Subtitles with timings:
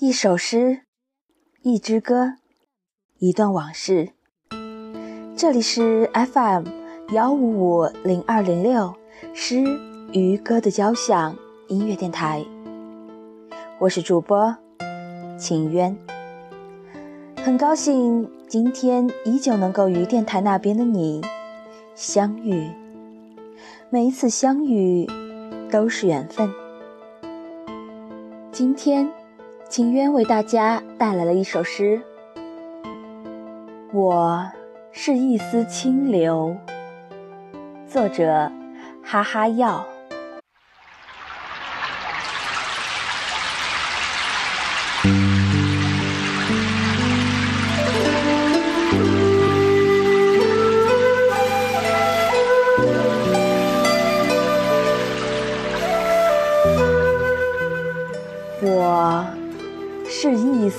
[0.00, 0.82] 一首诗，
[1.62, 2.34] 一支歌，
[3.18, 4.10] 一段往事。
[5.36, 6.66] 这里是 FM
[7.12, 8.94] 幺五五零二零六
[9.34, 9.64] 诗
[10.12, 11.36] 与歌的交响
[11.66, 12.46] 音乐电台。
[13.80, 14.56] 我是主播
[15.36, 15.98] 秦渊，
[17.42, 21.20] 很高兴今天依旧能够与电台那边的你
[21.96, 22.70] 相遇。
[23.90, 25.08] 每一次相遇
[25.68, 26.48] 都是缘分。
[28.52, 29.10] 今天，
[29.68, 32.00] 秦渊为大家带来了一首诗。
[33.92, 34.50] 我
[34.92, 36.56] 是一丝清流。
[37.86, 38.50] 作者：
[39.04, 39.84] 哈哈药。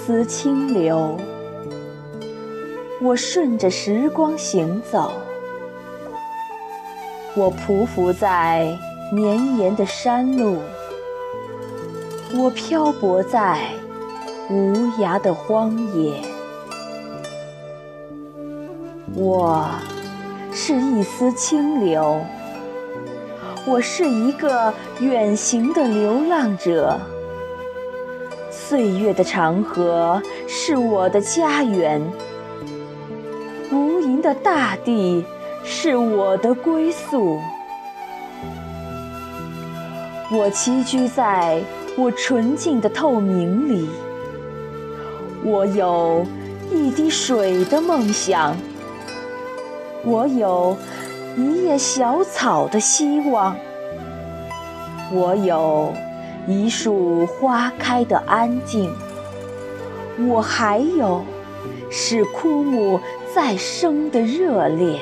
[0.10, 1.16] 丝清流，
[3.00, 5.12] 我顺着时光行走，
[7.36, 8.76] 我匍匐在
[9.14, 10.58] 绵延的山路，
[12.34, 13.60] 我漂泊在
[14.50, 16.20] 无涯的荒野，
[19.14, 19.70] 我
[20.52, 22.20] 是一丝清流，
[23.64, 27.00] 我是一个远行的流浪者。
[28.70, 32.00] 岁月的长河是我的家园，
[33.72, 35.26] 无垠的大地
[35.64, 37.40] 是我的归宿。
[40.32, 41.60] 我栖居在
[41.98, 43.90] 我纯净的透明里，
[45.44, 46.24] 我有
[46.72, 48.56] 一滴水的梦想，
[50.06, 50.78] 我有
[51.36, 53.56] 一叶小草的希望，
[55.12, 55.92] 我有。
[56.48, 58.92] 一树花开的安静，
[60.28, 61.24] 我还有
[61.92, 63.00] 使枯木
[63.36, 65.00] 再生的热烈。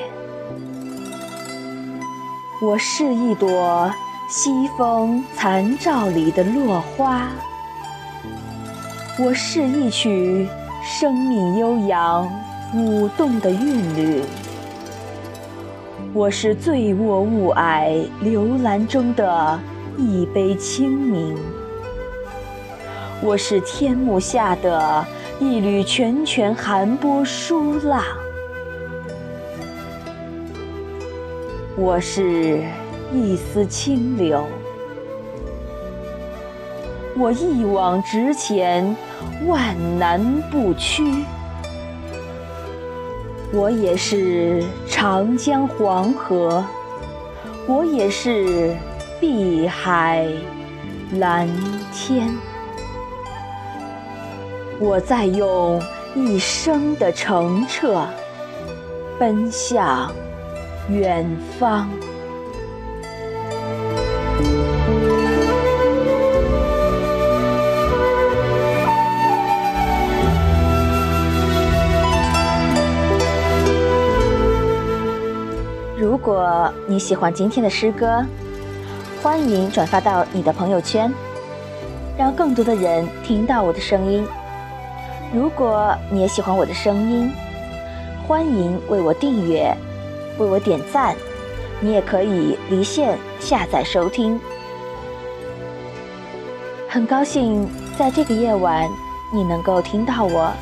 [2.62, 3.90] 我是一朵
[4.30, 7.30] 西风残照里的落花，
[9.20, 10.48] 我是一曲
[10.84, 12.28] 生命悠扬
[12.74, 14.24] 舞动的韵律，
[16.14, 19.60] 我是醉卧雾霭流岚中的。
[19.98, 21.36] 一杯清明，
[23.20, 25.04] 我是天幕下的
[25.40, 28.04] 一缕泉泉寒波疏浪，
[31.76, 32.62] 我是
[33.12, 34.46] 一丝清流，
[37.18, 38.96] 我一往直前，
[39.48, 40.22] 万难
[40.52, 41.26] 不屈。
[43.52, 46.64] 我也是长江黄河，
[47.66, 48.76] 我也是。
[49.20, 50.28] 碧海
[51.20, 51.50] 蓝
[51.92, 52.30] 天，
[54.80, 55.82] 我在用
[56.16, 58.06] 一生的澄澈
[59.18, 60.12] 奔向
[60.90, 61.26] 远
[61.58, 61.90] 方。
[76.00, 78.24] 如果你喜欢今天的诗歌，
[79.28, 81.14] 欢迎转发到你的朋友圈，
[82.18, 84.26] 让更多的人听到我的声音。
[85.34, 87.30] 如果你也喜欢我的声音，
[88.26, 89.76] 欢迎为我订阅，
[90.40, 91.14] 为我点赞。
[91.82, 94.40] 你也可以离线下载收听。
[96.88, 98.90] 很高兴在这个夜晚
[99.34, 100.54] 你能够听到我，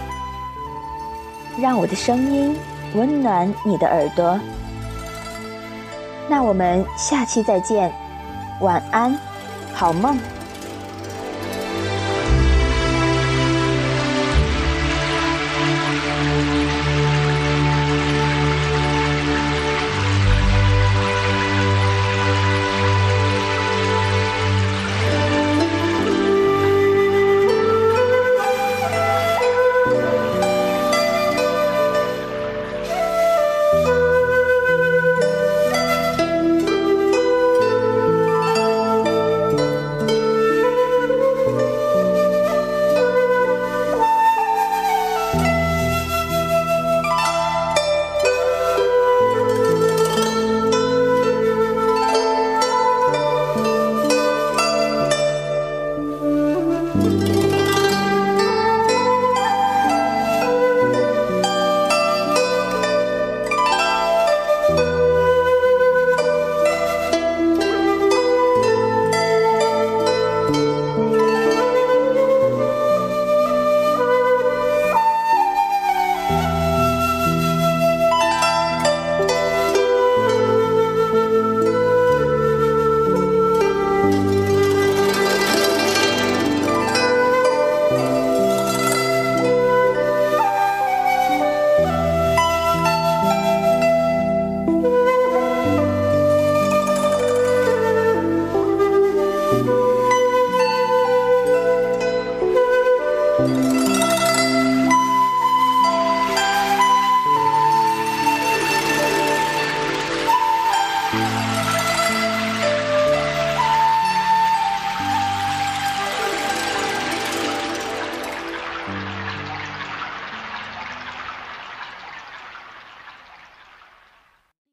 [1.61, 2.57] 让我的声音
[2.95, 4.39] 温暖你的耳朵。
[6.27, 7.93] 那我们下期再见。
[8.59, 9.17] 晚安，
[9.73, 10.17] 好梦。